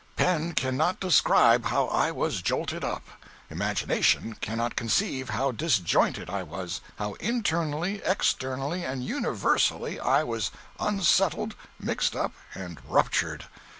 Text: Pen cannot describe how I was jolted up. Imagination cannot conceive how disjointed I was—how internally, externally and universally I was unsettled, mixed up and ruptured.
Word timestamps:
Pen 0.15 0.53
cannot 0.53 0.99
describe 0.99 1.65
how 1.65 1.85
I 1.85 2.09
was 2.09 2.41
jolted 2.41 2.83
up. 2.83 3.03
Imagination 3.51 4.33
cannot 4.33 4.75
conceive 4.75 5.29
how 5.29 5.51
disjointed 5.51 6.27
I 6.27 6.41
was—how 6.41 7.13
internally, 7.19 8.01
externally 8.03 8.83
and 8.83 9.05
universally 9.05 9.99
I 9.99 10.23
was 10.23 10.49
unsettled, 10.79 11.53
mixed 11.79 12.15
up 12.15 12.33
and 12.55 12.79
ruptured. 12.89 13.45